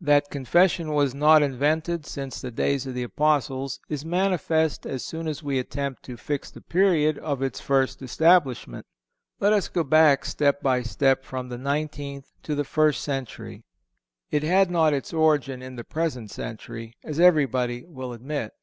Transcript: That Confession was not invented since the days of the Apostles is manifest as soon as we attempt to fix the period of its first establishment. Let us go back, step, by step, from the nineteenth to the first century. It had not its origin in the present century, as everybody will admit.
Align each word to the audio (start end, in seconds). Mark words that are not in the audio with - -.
That 0.00 0.28
Confession 0.28 0.90
was 0.92 1.14
not 1.14 1.40
invented 1.40 2.04
since 2.04 2.40
the 2.40 2.50
days 2.50 2.84
of 2.84 2.94
the 2.94 3.04
Apostles 3.04 3.78
is 3.88 4.04
manifest 4.04 4.84
as 4.84 5.04
soon 5.04 5.28
as 5.28 5.40
we 5.40 5.60
attempt 5.60 6.02
to 6.02 6.16
fix 6.16 6.50
the 6.50 6.60
period 6.60 7.16
of 7.18 7.42
its 7.42 7.60
first 7.60 8.02
establishment. 8.02 8.86
Let 9.38 9.52
us 9.52 9.68
go 9.68 9.84
back, 9.84 10.24
step, 10.24 10.62
by 10.62 10.82
step, 10.82 11.22
from 11.22 11.48
the 11.48 11.58
nineteenth 11.58 12.32
to 12.42 12.56
the 12.56 12.64
first 12.64 13.04
century. 13.04 13.62
It 14.32 14.42
had 14.42 14.68
not 14.68 14.92
its 14.94 15.12
origin 15.12 15.62
in 15.62 15.76
the 15.76 15.84
present 15.84 16.32
century, 16.32 16.94
as 17.04 17.20
everybody 17.20 17.84
will 17.84 18.12
admit. 18.12 18.54